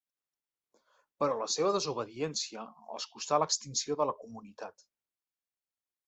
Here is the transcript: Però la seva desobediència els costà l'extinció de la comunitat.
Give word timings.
Però 1.23 1.33
la 1.41 1.47
seva 1.55 1.73
desobediència 1.75 2.63
els 2.95 3.05
costà 3.17 3.39
l'extinció 3.43 3.99
de 3.99 4.07
la 4.11 4.15
comunitat. 4.23 4.87